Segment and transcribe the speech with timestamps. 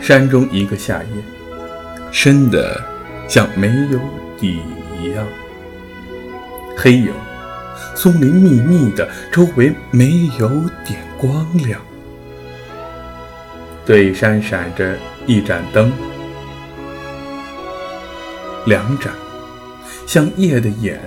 [0.00, 1.22] 山中一个夏夜，
[2.10, 2.80] 深的
[3.28, 4.00] 像没有
[4.38, 4.60] 底
[4.98, 5.24] 一样，
[6.76, 7.12] 黑影，
[7.94, 10.48] 松林密密的，周围没有
[10.84, 11.78] 点光亮。
[13.84, 15.92] 对山闪着一盏灯，
[18.64, 19.12] 两盏，
[20.06, 20.98] 像夜的眼，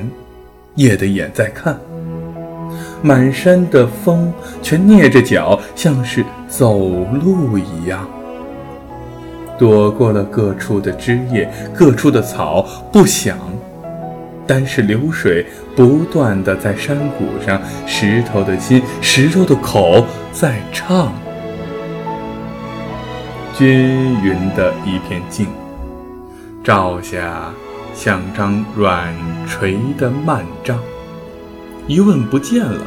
[0.75, 1.77] 夜的眼在看。
[3.01, 4.31] 满山的风
[4.61, 8.07] 却蹑着脚，像是走路一样，
[9.63, 13.37] 躲过了各处的枝叶，各处的草，不响，
[14.45, 21.13] 单是流水不断的在山谷上，石头的心，石头的口在唱。
[23.57, 25.47] 均匀的一片静，
[26.61, 27.49] 照下
[27.93, 29.15] 像张软
[29.47, 30.77] 垂的幔帐。
[31.87, 32.85] 一问不见了，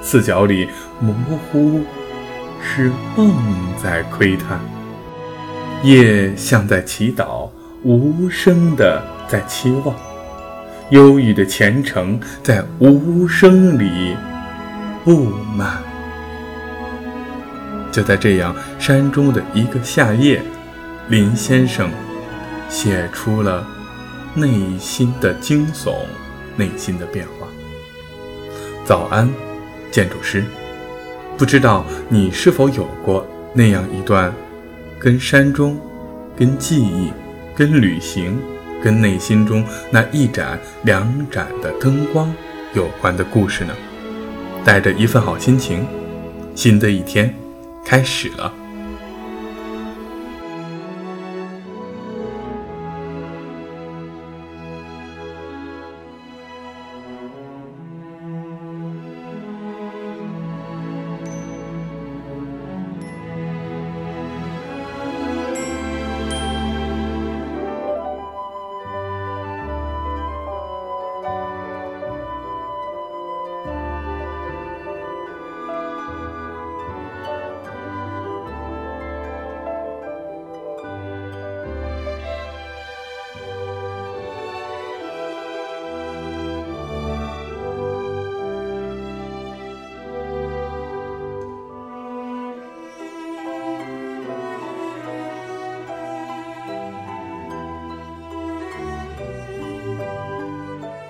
[0.00, 0.68] 四角里
[1.00, 1.12] 模
[1.50, 1.80] 糊
[2.62, 3.34] 是梦
[3.82, 4.60] 在窥探，
[5.82, 7.48] 夜像在祈祷，
[7.82, 9.96] 无声的在期望，
[10.90, 14.14] 忧郁的虔诚在无声里
[15.04, 15.82] 布满。
[17.90, 20.42] 就在这样山中的一个夏夜，
[21.08, 21.90] 林先生
[22.68, 23.66] 写出了
[24.34, 25.94] 内心的惊悚，
[26.56, 27.48] 内心的变化。
[28.84, 29.26] 早安，
[29.90, 30.44] 建筑师。
[31.38, 34.30] 不知道你是否有过那样一段，
[35.00, 35.80] 跟山中、
[36.36, 37.10] 跟记忆、
[37.56, 38.38] 跟旅行、
[38.84, 42.30] 跟内心中那一盏两盏的灯光
[42.74, 43.74] 有关的故事呢？
[44.62, 45.86] 带着一份好心情，
[46.54, 47.34] 新的一天
[47.82, 48.52] 开始了。